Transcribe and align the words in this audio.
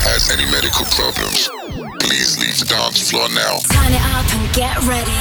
has 0.00 0.30
any 0.30 0.44
medical 0.50 0.84
problems, 0.96 1.48
please 2.00 2.38
leave 2.40 2.58
the 2.58 2.64
dance 2.64 3.10
floor 3.10 3.28
now. 3.30 3.60
Turn 3.68 3.92
it 3.92 4.04
up 4.16 4.26
and 4.32 4.44
get 4.56 4.76
ready. 4.88 5.20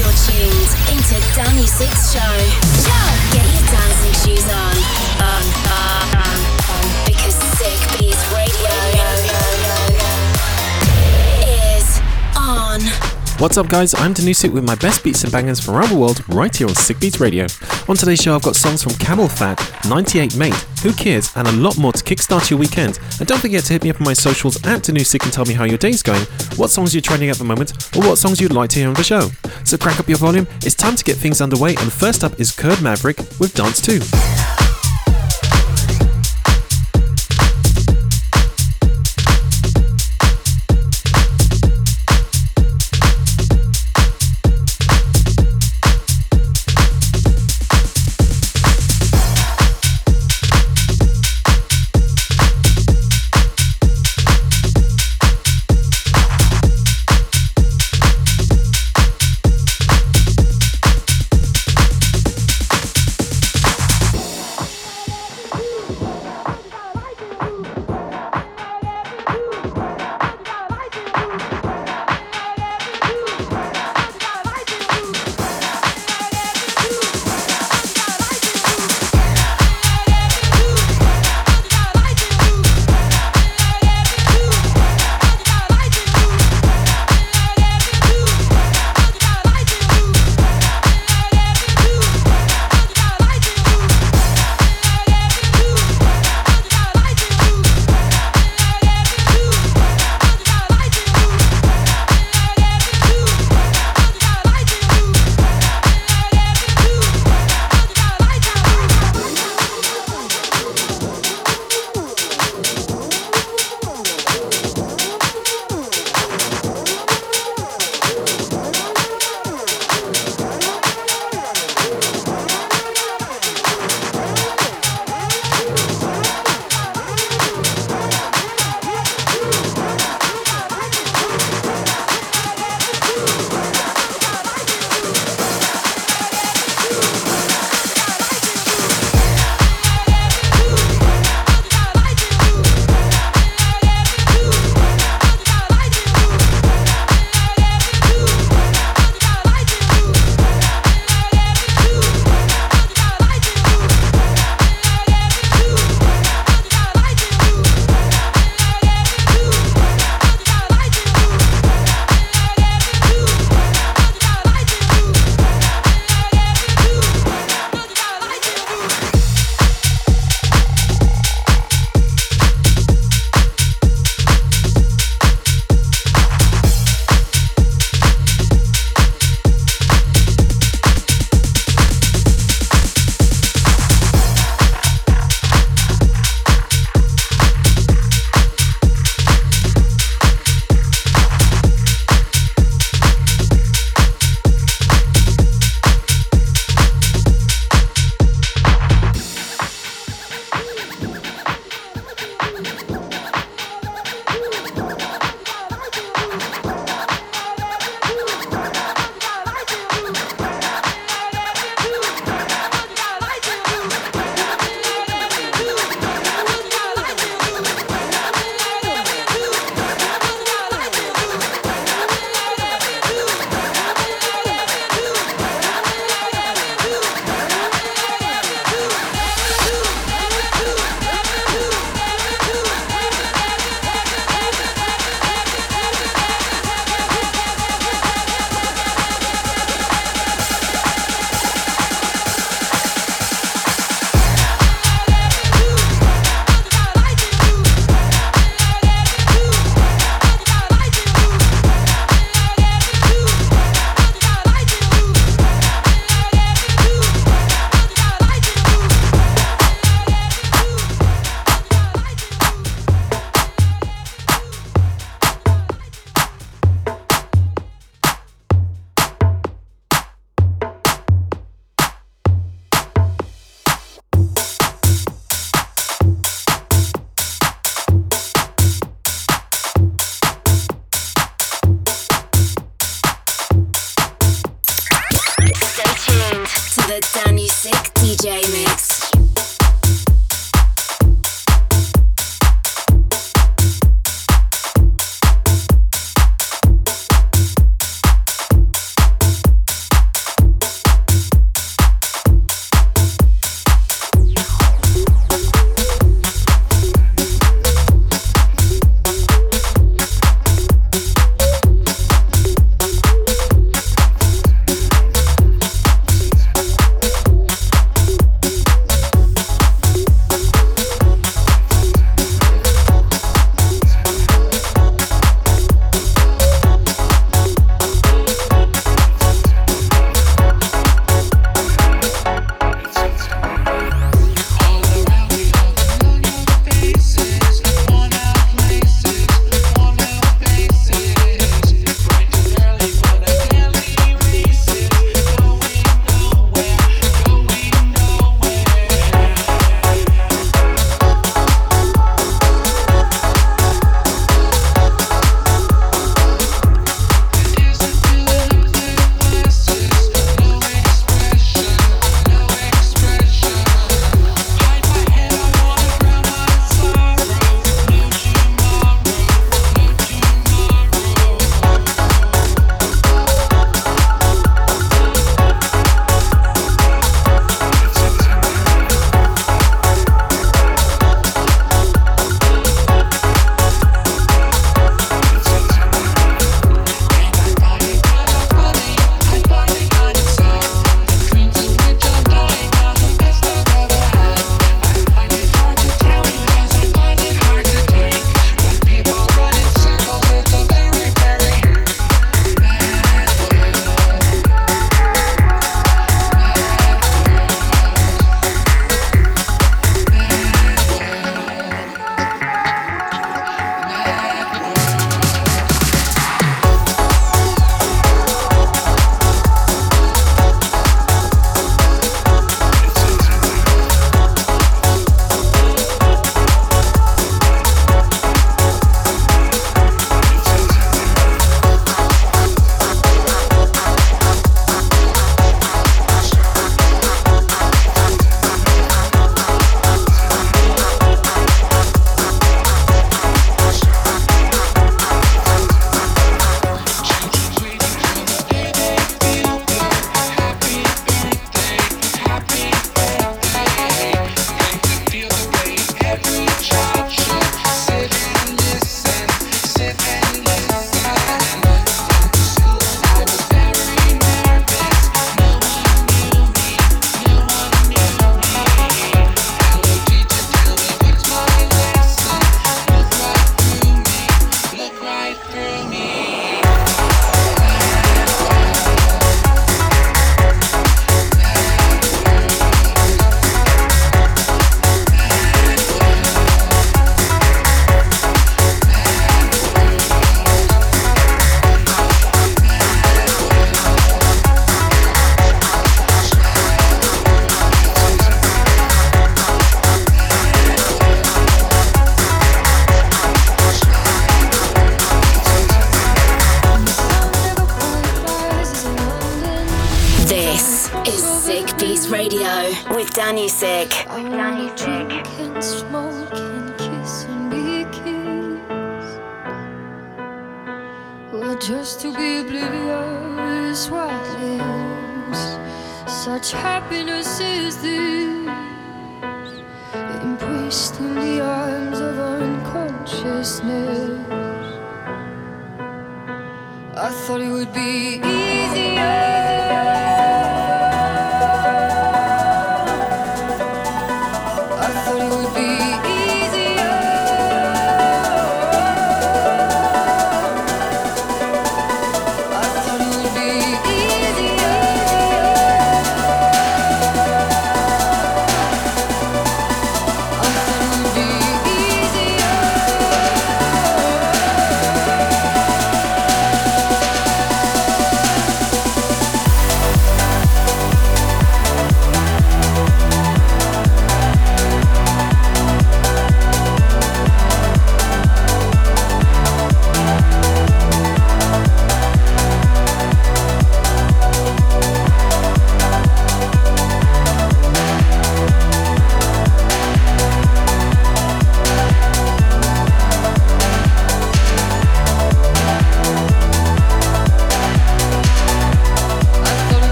You're 0.00 0.16
tuned 0.24 0.72
into 0.90 1.20
Danny 1.36 1.66
Six 1.66 2.12
Show. 2.12 2.34
Get 3.32 3.44
your 3.52 3.66
dancing 3.68 4.16
shoes 4.24 4.48
on. 4.48 4.76
On, 5.20 5.44
on, 5.68 6.06
on, 6.24 6.38
on. 6.72 6.86
Because 7.06 7.36
Sick 7.60 7.78
Beats 7.98 8.24
Radio 8.32 8.72
is 11.44 12.00
on. 12.36 13.03
What's 13.38 13.58
up, 13.58 13.68
guys? 13.68 13.94
I'm 13.94 14.14
Danusik 14.14 14.52
with 14.52 14.62
my 14.64 14.76
best 14.76 15.02
beats 15.02 15.24
and 15.24 15.32
bangers 15.32 15.58
from 15.58 15.74
around 15.74 15.90
the 15.90 15.98
world 15.98 16.22
right 16.28 16.54
here 16.56 16.68
on 16.68 16.74
Sick 16.76 17.00
Beats 17.00 17.18
Radio. 17.18 17.46
On 17.88 17.96
today's 17.96 18.22
show, 18.22 18.36
I've 18.36 18.44
got 18.44 18.54
songs 18.54 18.84
from 18.84 18.92
CamelPhat, 18.92 19.90
98 19.90 20.36
Mate, 20.36 20.54
Who 20.84 20.92
Cares, 20.92 21.36
and 21.36 21.48
a 21.48 21.52
lot 21.52 21.76
more 21.76 21.92
to 21.92 22.04
kickstart 22.04 22.48
your 22.48 22.60
weekend. 22.60 23.00
And 23.18 23.26
don't 23.26 23.40
forget 23.40 23.64
to 23.64 23.72
hit 23.72 23.82
me 23.82 23.90
up 23.90 24.00
on 24.00 24.04
my 24.04 24.12
socials 24.12 24.56
at 24.64 24.82
Danusik 24.82 25.24
and 25.24 25.32
tell 25.32 25.44
me 25.46 25.52
how 25.52 25.64
your 25.64 25.78
day's 25.78 26.00
going, 26.00 26.22
what 26.54 26.70
songs 26.70 26.94
you're 26.94 27.00
trending 27.00 27.28
at 27.28 27.36
the 27.36 27.44
moment, 27.44 27.72
or 27.96 28.02
what 28.02 28.18
songs 28.18 28.40
you'd 28.40 28.52
like 28.52 28.70
to 28.70 28.78
hear 28.78 28.88
on 28.88 28.94
the 28.94 29.02
show. 29.02 29.28
So 29.64 29.76
crack 29.76 29.98
up 29.98 30.08
your 30.08 30.18
volume, 30.18 30.46
it's 30.58 30.76
time 30.76 30.94
to 30.94 31.02
get 31.02 31.16
things 31.16 31.40
underway, 31.40 31.74
and 31.74 31.92
first 31.92 32.22
up 32.22 32.38
is 32.38 32.54
Kurd 32.54 32.80
Maverick 32.82 33.18
with 33.40 33.52
Dance 33.52 33.82
2. 33.82 34.63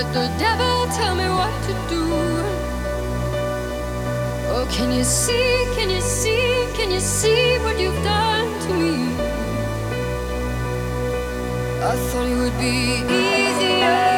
Let 0.00 0.14
the 0.14 0.38
devil 0.38 0.86
tell 0.96 1.14
me 1.14 1.28
what 1.28 1.52
to 1.64 1.72
do. 1.90 2.02
Oh, 4.48 4.66
can 4.72 4.90
you 4.90 5.04
see, 5.04 5.66
can 5.74 5.90
you 5.90 6.00
see, 6.00 6.66
can 6.72 6.90
you 6.90 7.00
see 7.00 7.58
what 7.58 7.78
you've 7.78 8.02
done 8.02 8.48
to 8.62 8.72
me? 8.72 8.94
I 11.84 11.96
thought 12.08 12.26
it 12.26 12.36
would 12.36 12.58
be 12.58 13.04
easier. 13.12 14.09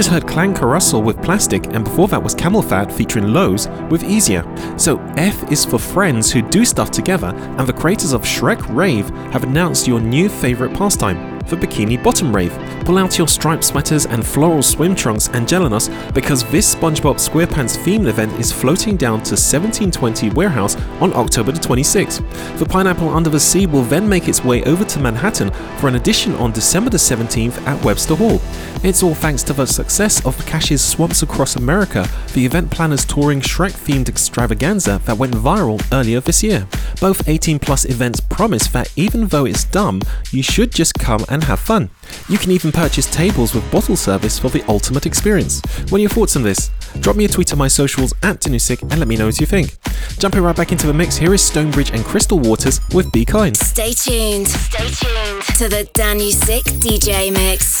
Just 0.00 0.12
heard 0.12 0.22
Klangkarussell 0.22 1.04
with 1.04 1.20
Plastic, 1.20 1.66
and 1.74 1.84
before 1.84 2.08
that 2.08 2.22
was 2.22 2.34
CamelPhat 2.34 2.90
featuring 2.90 3.34
Lowe's 3.34 3.68
with 3.90 4.02
Easier. 4.02 4.42
So 4.78 4.98
F 5.18 5.52
is 5.52 5.66
for 5.66 5.78
friends 5.78 6.32
who 6.32 6.40
do 6.40 6.64
stuff 6.64 6.90
together, 6.90 7.34
and 7.58 7.66
the 7.66 7.74
creators 7.74 8.14
of 8.14 8.22
Shrek 8.22 8.74
Rave 8.74 9.10
have 9.30 9.42
announced 9.42 9.86
your 9.86 10.00
new 10.00 10.30
favourite 10.30 10.74
pastime 10.74 11.29
for 11.50 11.56
Bikini 11.56 12.02
Bottom 12.02 12.34
Rave. 12.34 12.56
Pull 12.84 12.96
out 12.96 13.18
your 13.18 13.28
striped 13.28 13.64
sweaters 13.64 14.06
and 14.06 14.24
floral 14.24 14.62
swim 14.62 14.94
trunks 14.94 15.28
and 15.28 15.46
join 15.46 15.72
us 15.72 15.88
because 16.14 16.44
this 16.50 16.74
SpongeBob 16.74 17.16
SquarePants 17.16 17.76
themed 17.76 18.06
event 18.06 18.32
is 18.38 18.52
floating 18.52 18.96
down 18.96 19.18
to 19.24 19.32
1720 19.32 20.30
Warehouse 20.30 20.76
on 21.00 21.12
October 21.14 21.52
the 21.52 21.58
26th. 21.58 22.58
The 22.58 22.64
Pineapple 22.64 23.08
Under 23.08 23.28
the 23.28 23.40
Sea 23.40 23.66
will 23.66 23.82
then 23.82 24.08
make 24.08 24.28
its 24.28 24.44
way 24.44 24.62
over 24.64 24.84
to 24.84 25.00
Manhattan 25.00 25.50
for 25.78 25.88
an 25.88 25.96
edition 25.96 26.34
on 26.36 26.52
December 26.52 26.88
the 26.88 26.96
17th 26.96 27.60
at 27.66 27.84
Webster 27.84 28.14
Hall. 28.14 28.40
It's 28.82 29.02
all 29.02 29.14
thanks 29.14 29.42
to 29.42 29.52
the 29.52 29.66
success 29.66 30.24
of 30.24 30.46
Cash's 30.46 30.82
Swamps 30.82 31.22
Across 31.22 31.56
America, 31.56 32.08
the 32.32 32.46
event 32.46 32.70
planners 32.70 33.04
touring 33.04 33.40
Shrek 33.40 33.72
themed 33.72 34.08
extravaganza 34.08 35.02
that 35.04 35.18
went 35.18 35.34
viral 35.34 35.84
earlier 35.92 36.20
this 36.20 36.42
year. 36.42 36.66
Both 37.00 37.28
18 37.28 37.58
plus 37.58 37.84
events 37.84 38.20
promise 38.20 38.68
that 38.68 38.92
even 38.96 39.28
though 39.28 39.44
it's 39.44 39.64
dumb, 39.64 40.00
you 40.30 40.42
should 40.42 40.72
just 40.72 40.94
come 40.94 41.24
and 41.28 41.39
have 41.44 41.60
fun. 41.60 41.90
You 42.28 42.38
can 42.38 42.50
even 42.50 42.72
purchase 42.72 43.10
tables 43.10 43.54
with 43.54 43.70
bottle 43.70 43.96
service 43.96 44.38
for 44.38 44.48
the 44.48 44.64
ultimate 44.68 45.06
experience. 45.06 45.60
What 45.88 45.94
are 45.94 45.98
your 45.98 46.10
thoughts 46.10 46.36
on 46.36 46.42
this? 46.42 46.70
Drop 47.00 47.16
me 47.16 47.24
a 47.24 47.28
tweet 47.28 47.52
on 47.52 47.58
my 47.58 47.68
socials 47.68 48.12
at 48.22 48.40
Danusik 48.40 48.82
and 48.82 48.98
let 48.98 49.08
me 49.08 49.16
know 49.16 49.26
what 49.26 49.40
you 49.40 49.46
think. 49.46 49.76
Jumping 50.18 50.42
right 50.42 50.56
back 50.56 50.72
into 50.72 50.86
the 50.86 50.94
mix, 50.94 51.16
here 51.16 51.34
is 51.34 51.42
Stonebridge 51.42 51.90
and 51.92 52.04
Crystal 52.04 52.38
Waters 52.38 52.80
with 52.92 53.10
Be 53.12 53.24
Kind. 53.24 53.56
Stay 53.56 53.92
tuned. 53.92 54.48
Stay 54.48 54.88
tuned 54.88 55.42
to 55.56 55.68
the 55.68 55.88
Danusik 55.94 56.64
DJ 56.80 57.32
mix. 57.32 57.80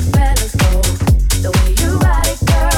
The 0.00 1.50
way 1.50 1.74
you 1.82 1.98
ride 1.98 2.28
it, 2.28 2.46
girl. 2.46 2.77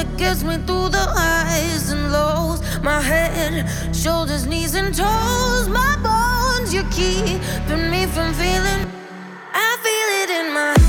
It 0.00 0.16
gets 0.16 0.42
me 0.42 0.56
through 0.66 0.88
the 0.88 1.06
highs 1.18 1.90
and 1.90 2.10
lows. 2.10 2.62
My 2.82 3.02
head, 3.02 3.68
shoulders, 3.94 4.46
knees, 4.46 4.74
and 4.74 4.94
toes. 4.94 5.68
My 5.68 5.94
bones, 6.02 6.72
you're 6.72 6.90
keeping 6.90 7.90
me 7.90 8.06
from 8.06 8.32
feeling. 8.32 8.82
I 9.52 9.70
feel 9.84 10.08
it 10.22 10.30
in 10.40 10.54
my 10.54 10.79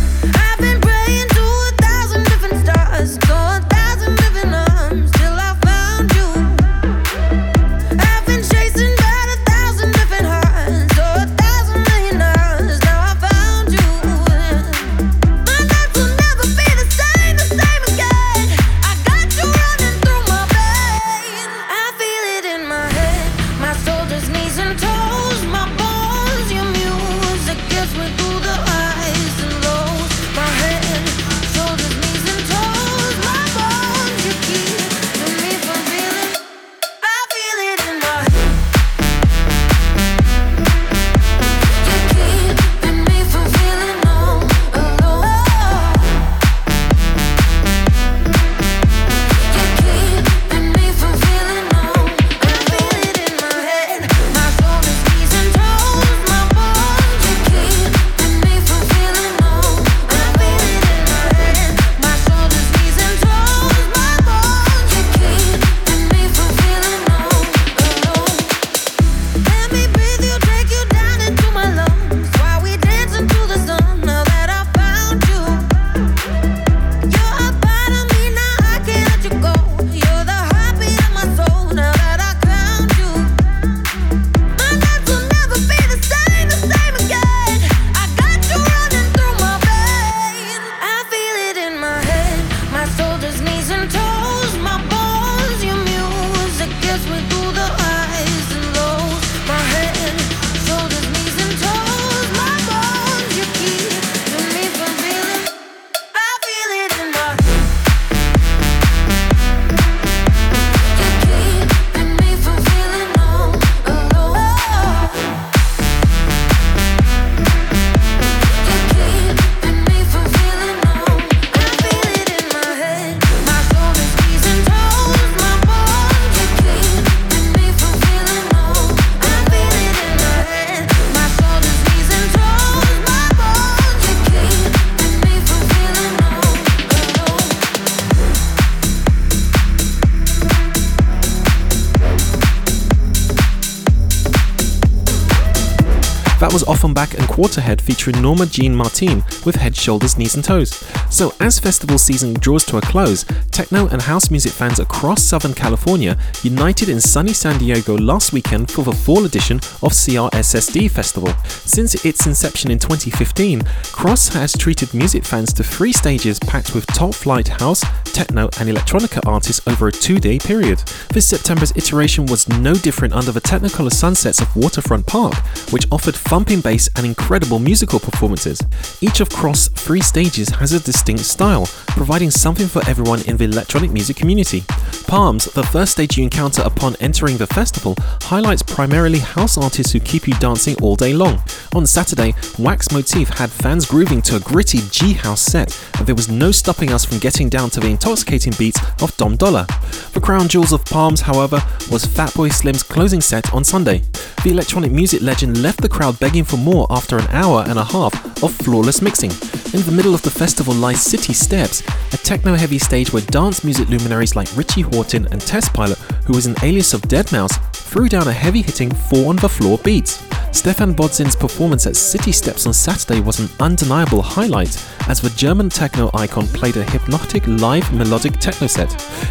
That 146.52 146.68
was 146.68 146.68
Offenbach 146.68 147.14
and 147.14 147.30
Quarterhead 147.30 147.82
featuring 147.82 148.22
Norma 148.22 148.46
Jean 148.46 148.76
Martin 148.76 149.24
with 149.46 149.56
Head, 149.56 149.74
Shoulders, 149.74 150.18
Knees 150.18 150.36
and 150.36 150.44
Toes. 150.44 150.84
So, 151.22 151.32
as 151.40 151.60
festival 151.60 152.00
season 152.00 152.34
draws 152.34 152.66
to 152.66 152.78
a 152.78 152.82
close, 152.82 153.26
techno 153.52 153.88
and 153.90 154.02
house 154.02 154.32
music 154.32 154.54
fans 154.54 154.80
across 154.80 155.22
Southern 155.22 155.54
California 155.54 156.18
united 156.42 156.90
in 156.90 157.00
sunny 157.00 157.32
San 157.32 157.60
Diego 157.60 157.96
last 157.96 158.34
weekend 158.34 158.72
for 158.72 158.84
the 158.84 158.92
fall 158.92 159.26
edition 159.26 159.58
of 159.84 159.92
CRSSD 159.92 160.90
Festival. 160.90 161.32
Since 161.48 162.06
its 162.06 162.26
inception 162.26 162.72
in 162.72 162.80
2015, 162.80 163.62
Cross 163.92 164.30
has 164.30 164.54
treated 164.54 164.96
music 164.96 165.24
fans 165.24 165.54
to 165.54 165.64
three 165.64 165.94
stages 165.94 166.40
packed 166.40 166.74
with 166.74 166.88
top 166.88 167.14
flight 167.14 167.50
house, 167.50 167.84
techno, 168.06 168.46
and 168.60 168.68
electronica 168.68 169.24
artists 169.28 169.62
over 169.68 169.90
a 169.90 169.92
two 169.92 170.18
day 170.18 170.40
period. 170.40 170.80
This 171.14 171.28
September's 171.28 171.72
iteration 171.76 172.26
was 172.26 172.50
no 172.50 172.74
different 172.74 173.14
under 173.14 173.32
the 173.32 173.42
Technicolor 173.42 173.94
sunsets 173.94 174.42
of 174.42 174.56
Waterfront 174.56 175.06
Park, 175.06 175.36
which 175.70 175.86
offered 175.92 176.16
thumping 176.16 176.62
bass 176.62 176.90
and 176.96 177.06
incredible 177.06 177.60
musical 177.60 178.00
performances. 178.00 178.60
Each 179.02 179.20
of 179.20 179.30
Cross' 179.30 179.68
three 179.68 180.02
stages 180.02 180.50
has 180.50 180.74
a 180.74 180.80
distinct 180.80 181.11
style, 181.17 181.65
providing 181.88 182.32
something 182.32 182.67
for 182.67 182.82
everyone 182.88 183.21
in 183.28 183.38
the 183.38 183.45
electronic 183.45 183.91
music 183.91 184.15
community. 184.15 184.63
Palms, 185.08 185.45
the 185.45 185.63
first 185.63 185.93
stage 185.93 186.17
you 186.17 186.24
encounter 186.24 186.62
upon 186.63 186.95
entering 187.00 187.38
the 187.38 187.47
festival, 187.47 187.95
highlights 188.21 188.63
primarily 188.63 189.19
house 189.19 189.58
artists 189.58 189.91
who 189.91 190.00
keep 190.00 190.28
you 190.28 190.34
dancing 190.36 190.76
all 190.82 190.95
day 190.95 191.13
long. 191.13 191.41
On 191.76 191.86
Saturday, 191.86 192.34
Wax 192.58 192.91
Motif 192.91 193.30
had 193.30 193.50
fans 193.50 193.86
grooving 193.86 194.21
to 194.24 194.38
a 194.38 194.39
gritty 194.39 194.80
G 194.89 195.13
House 195.13 195.41
set, 195.41 195.78
and 195.97 196.08
there 196.08 196.15
was 196.15 196.30
no 196.30 196.52
stopping 196.52 196.91
us 196.91 197.06
from 197.06 197.19
getting 197.19 197.50
down 197.50 197.69
to 197.71 197.80
the 197.80 197.88
intoxicating 197.88 198.54
beats 198.58 198.80
of 199.02 199.15
Dom 199.17 199.36
Dolla. 199.36 199.65
The 200.13 200.21
crown 200.21 200.47
jewels 200.47 200.74
of 200.74 200.86
Palms, 200.86 201.21
however, 201.21 201.62
was 201.91 202.06
Fatboy 202.06 202.52
Slim's 202.52 202.84
closing 202.84 203.21
set 203.21 203.54
on 203.54 203.63
Sunday. 203.63 204.04
The 204.43 204.52
electronic 204.52 204.91
music 204.91 205.21
legend 205.21 205.62
left 205.62 205.82
the 205.82 205.89
crowd 205.89 206.19
begging 206.19 206.43
for 206.43 206.58
more 206.58 206.88
after 206.89 207.17
an 207.17 207.28
hour 207.28 207.63
and 207.67 207.78
a 207.78 207.84
half 207.84 208.43
of 208.43 208.54
flawless 208.54 209.02
mixing. 209.02 209.32
In 209.74 209.84
the 209.84 209.92
middle 209.94 210.14
of 210.14 210.22
the 210.22 210.30
festival 210.30 210.74
lies 210.74 211.02
City 211.02 211.32
Steps, 211.32 211.82
a 212.12 212.18
techno 212.18 212.56
heavy 212.56 212.78
stage 212.78 213.14
where 213.14 213.22
dance 213.22 213.64
music 213.64 213.88
luminaries 213.88 214.36
like 214.36 214.54
Richie 214.58 214.84
Hawtin 214.84 215.32
and 215.32 215.40
Test 215.40 215.74
Pilot, 215.74 215.98
who 216.26 216.34
was 216.34 216.46
an 216.46 216.58
alias 216.62 216.94
of 216.94 217.02
Deadmau5, 217.04 217.74
threw 217.74 218.10
down 218.10 218.28
a 218.28 218.34
heavy 218.34 218.62
hitting 218.62 218.94
four 218.94 219.30
on 219.30 219.38
the 219.38 219.48
floor 219.48 219.78
beats. 219.78 220.22
Stephan 220.52 220.94
Bodzin's 220.94 221.38
performance 221.38 221.88
at 221.88 221.96
City 221.96 222.34
Steps 222.34 222.68
on 222.68 222.74
Saturday 222.74 223.22
was 223.22 223.40
an 223.40 223.48
undeniable 223.62 224.22
highlight 224.22 224.78
as 225.08 225.22
the 225.22 225.30
German 225.30 225.70
techno 225.70 226.12
icon 226.16 226.48
played 226.48 226.76
a 226.76 226.84
hypnotic 226.92 227.48
live 227.48 227.94
melodic 227.94 228.34
techno 228.42 228.68
set. 228.68 228.90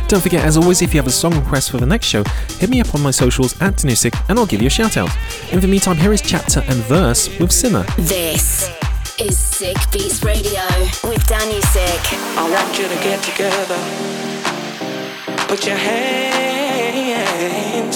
Don't 0.09 0.23
forget, 0.23 0.43
as 0.43 0.57
always, 0.57 0.81
if 0.81 0.95
you 0.95 1.01
have 1.01 1.07
a 1.07 1.13
song 1.13 1.35
request 1.35 1.71
for 1.71 1.77
the 1.77 1.85
next 1.85 2.07
show, 2.07 2.25
hit 2.59 2.71
me 2.71 2.81
up 2.81 2.95
on 2.95 3.03
my 3.03 3.11
socials 3.11 3.61
at 3.61 3.75
Danusik 3.75 4.19
and 4.31 4.39
I'll 4.39 4.47
give 4.47 4.63
you 4.63 4.69
a 4.69 4.71
shout 4.71 4.97
out. 4.97 5.11
In 5.53 5.61
the 5.61 5.69
meantime, 5.69 5.99
here 5.99 6.15
is 6.15 6.23
chapter 6.23 6.61
and 6.61 6.77
verse 6.85 7.29
with 7.39 7.53
Sinner. 7.53 7.85
This 7.99 8.75
is 9.21 9.37
Sick 9.37 9.77
Beats 9.93 10.23
Radio 10.25 10.63
with 11.05 11.27
Danny 11.27 11.61
Sick. 11.61 12.01
I 12.39 12.49
want 12.51 12.79
you 12.79 12.89
to 12.89 12.95
get 13.05 13.23
together. 13.23 13.79
Put 15.47 15.67
your 15.67 15.77
hands 15.77 16.79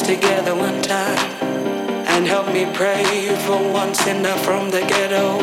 together 0.02 0.54
one 0.54 0.82
time 0.82 1.18
and 2.08 2.26
help 2.26 2.52
me 2.52 2.66
pray 2.74 3.34
for 3.46 3.56
one 3.72 3.94
sinner 3.94 4.36
from 4.38 4.68
the 4.70 4.80
ghetto. 4.80 5.38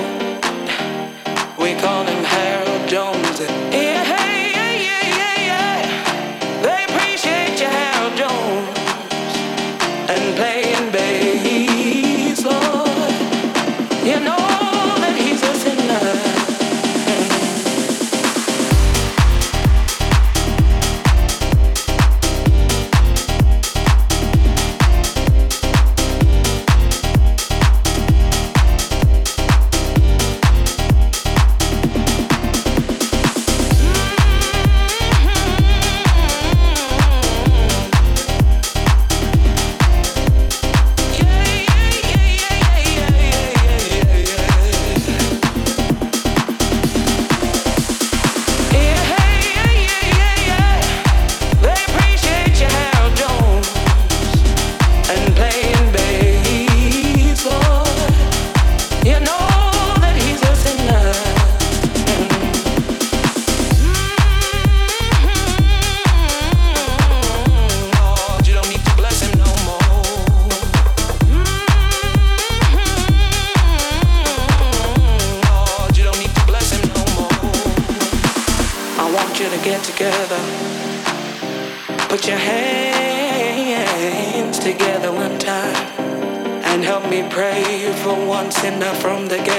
We 1.57 1.73
call 1.81 2.05
him 2.05 2.23
Harold 2.23 2.87
Jones. 2.87 3.41
Sinner 88.49 88.93
from 88.95 89.27
the 89.27 89.50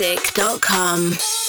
danusik.com. 0.00 1.39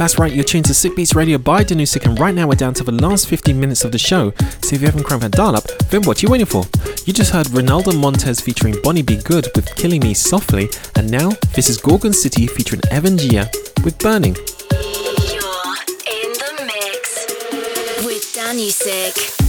That's 0.00 0.18
right, 0.18 0.32
you're 0.32 0.44
tuned 0.44 0.64
to 0.64 0.72
Sick 0.72 0.96
Beats 0.96 1.14
Radio 1.14 1.36
by 1.36 1.62
Danusik, 1.62 2.06
and 2.06 2.18
right 2.18 2.34
now 2.34 2.48
we're 2.48 2.54
down 2.54 2.72
to 2.72 2.82
the 2.82 2.90
last 2.90 3.28
15 3.28 3.60
minutes 3.60 3.84
of 3.84 3.92
the 3.92 3.98
show. 3.98 4.30
So 4.62 4.74
if 4.74 4.80
you 4.80 4.86
haven't 4.86 5.04
cranked 5.04 5.24
that 5.24 5.32
dial 5.32 5.54
up, 5.54 5.66
then 5.90 6.00
what 6.04 6.22
are 6.22 6.26
you 6.26 6.32
waiting 6.32 6.46
for? 6.46 6.64
You 7.04 7.12
just 7.12 7.34
heard 7.34 7.48
Ronaldo 7.48 8.00
Montez 8.00 8.40
featuring 8.40 8.76
Bonnie 8.82 9.02
Be 9.02 9.18
Good 9.18 9.48
with 9.54 9.76
Killing 9.76 10.00
Me 10.00 10.14
Softly, 10.14 10.70
and 10.96 11.10
now 11.10 11.32
this 11.52 11.68
is 11.68 11.76
Gorgon 11.76 12.14
City 12.14 12.46
featuring 12.46 12.80
Evan 12.90 13.18
Gia 13.18 13.50
with 13.84 13.98
Burning. 13.98 14.36
You're 14.36 15.76
in 16.08 16.32
the 16.32 16.64
mix 16.64 17.26
with 18.02 18.24
Danusik. 18.34 19.39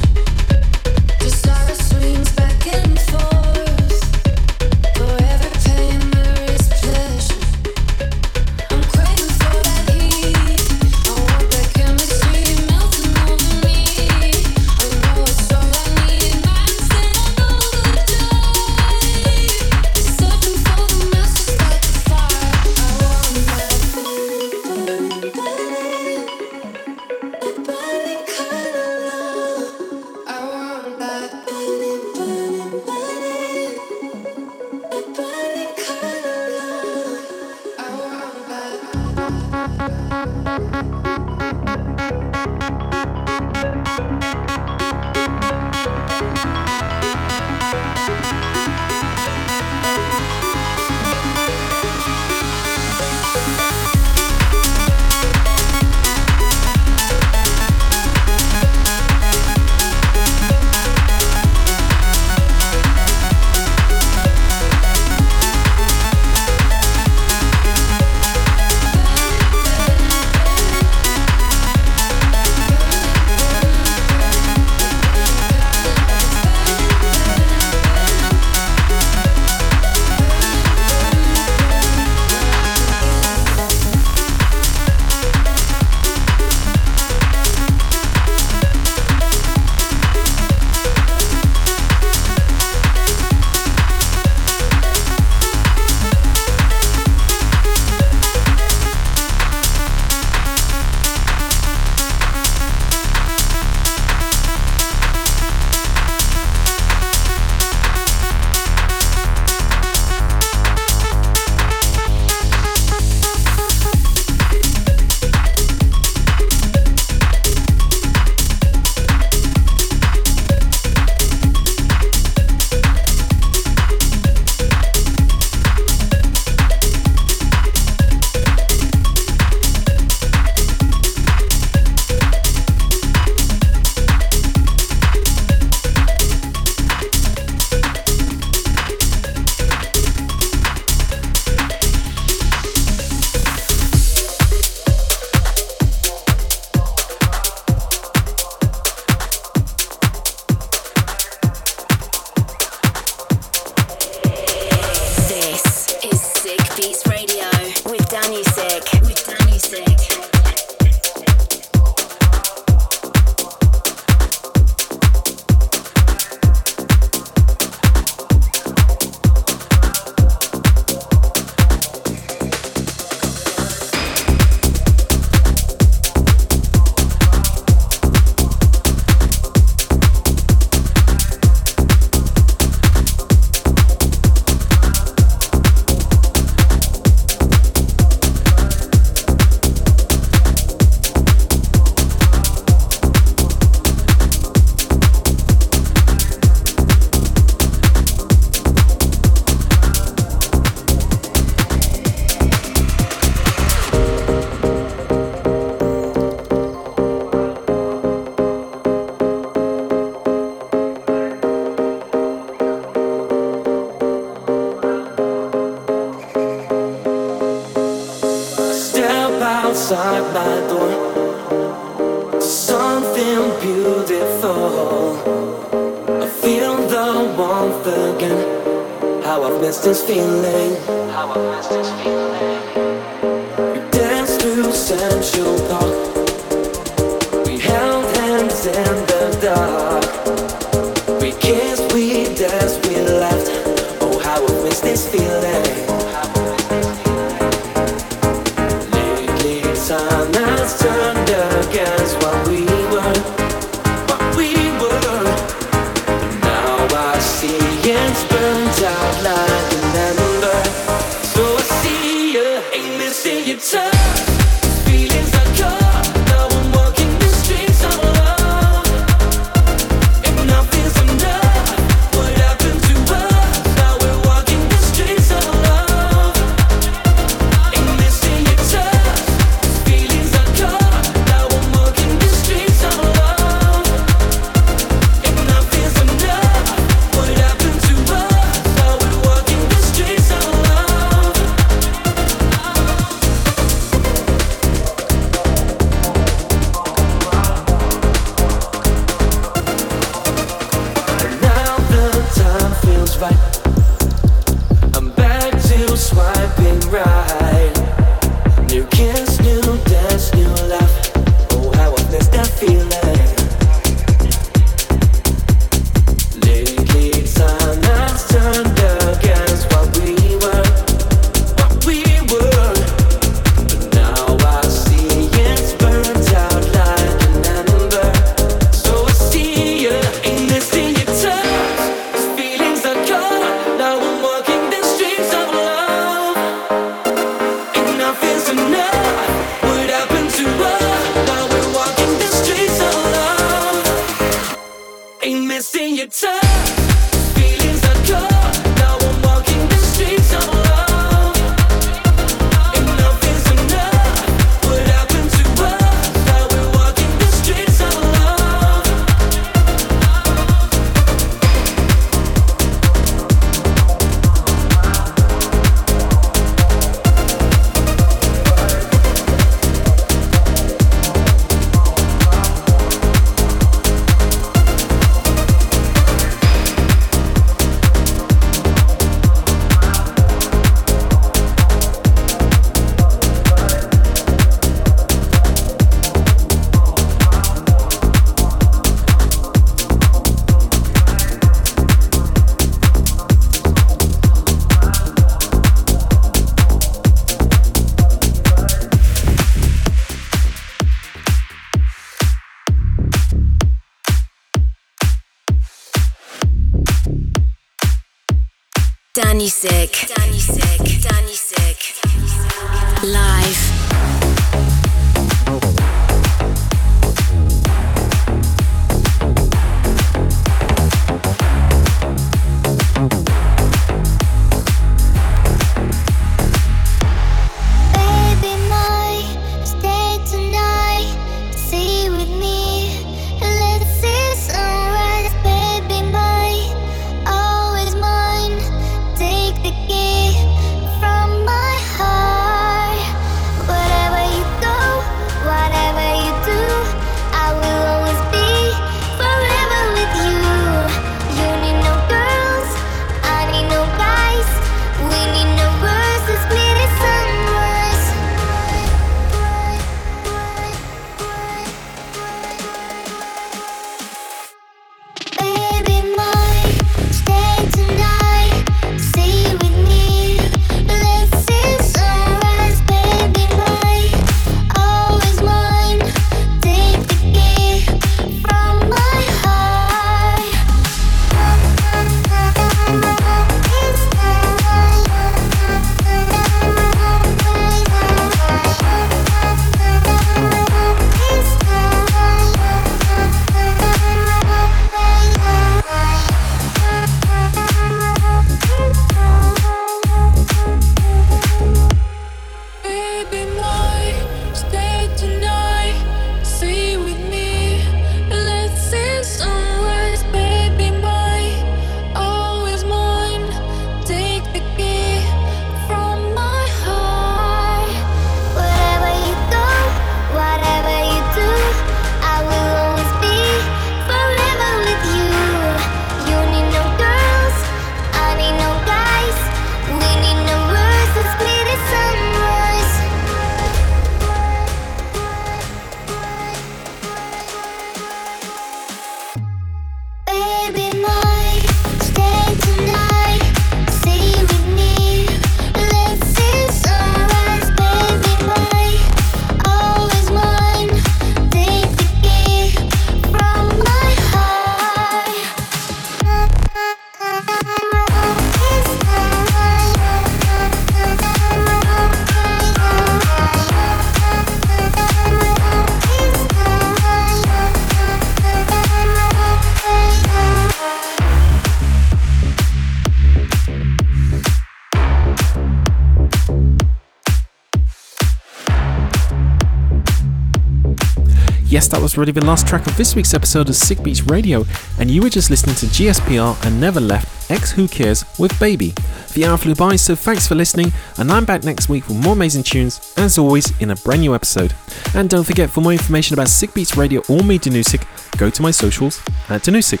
Yes, 581.86 581.92
that 581.92 582.02
was 582.02 582.18
really 582.18 582.32
the 582.32 582.44
last 582.44 582.66
track 582.66 582.88
of 582.88 582.96
this 582.96 583.14
week's 583.14 583.32
episode 583.32 583.68
of 583.68 583.76
Sick 583.76 584.02
Beats 584.02 584.22
Radio, 584.22 584.64
and 584.98 585.08
you 585.08 585.22
were 585.22 585.30
just 585.30 585.50
listening 585.50 585.76
to 585.76 585.86
GSPR 585.86 586.66
and 586.66 586.80
Never 586.80 586.98
Left 586.98 587.48
X 587.48 587.70
Who 587.70 587.86
Cares 587.86 588.24
with 588.40 588.58
Baby. 588.58 588.92
The 589.34 589.44
hour 589.44 589.56
flew 589.56 589.76
by, 589.76 589.94
so 589.94 590.16
thanks 590.16 590.48
for 590.48 590.56
listening, 590.56 590.92
and 591.18 591.30
I'm 591.30 591.44
back 591.44 591.62
next 591.62 591.88
week 591.88 592.08
with 592.08 592.16
more 592.16 592.32
amazing 592.32 592.64
tunes, 592.64 593.14
as 593.16 593.38
always, 593.38 593.72
in 593.80 593.92
a 593.92 593.94
brand 593.94 594.22
new 594.22 594.34
episode. 594.34 594.74
And 595.14 595.30
don't 595.30 595.44
forget, 595.44 595.70
for 595.70 595.80
more 595.80 595.92
information 595.92 596.34
about 596.34 596.48
Sick 596.48 596.74
Beats 596.74 596.96
Radio 596.96 597.22
or 597.28 597.44
me, 597.44 597.56
Danusik, 597.56 598.04
go 598.36 598.50
to 598.50 598.62
my 598.62 598.72
socials 598.72 599.20
at 599.48 599.62
Danusik. 599.62 600.00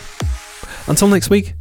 Until 0.88 1.06
next 1.06 1.30
week, 1.30 1.54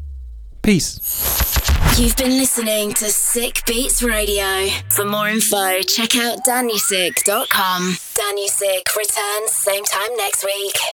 peace. 0.63 1.54
You've 1.97 2.17
been 2.17 2.37
listening 2.37 2.91
to 2.95 3.05
Sick 3.05 3.63
Beats 3.65 4.03
Radio. 4.03 4.67
For 4.89 5.05
more 5.05 5.29
info, 5.29 5.79
check 5.79 6.17
out 6.17 6.43
danusik.com. 6.43 7.95
Danusik 8.13 8.95
returns 8.97 9.51
same 9.51 9.85
time 9.85 10.17
next 10.17 10.43
week. 10.43 10.75